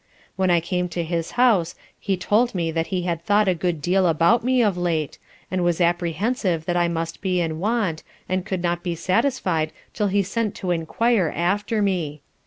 [0.35, 3.83] When I came to his house he told me that he had thought a good
[3.83, 5.19] deal about me of late,
[5.51, 10.07] and was apprehensive that I must be in want, and could not be satisfied till
[10.07, 12.23] he sent to enquire after me.